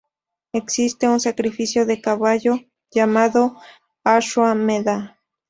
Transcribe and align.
Existe 0.51 1.07
un 1.07 1.19
sacrificio 1.19 1.85
de 1.85 2.01
caballo, 2.01 2.55
llamado 2.89 3.61
"ashua-medhá". 4.03 5.19